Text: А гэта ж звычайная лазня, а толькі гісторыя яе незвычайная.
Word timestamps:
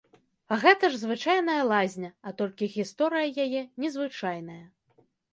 А 0.53 0.55
гэта 0.61 0.85
ж 0.93 0.99
звычайная 1.01 1.57
лазня, 1.71 2.09
а 2.29 2.33
толькі 2.39 2.69
гісторыя 2.77 3.27
яе 3.45 3.61
незвычайная. 3.83 4.57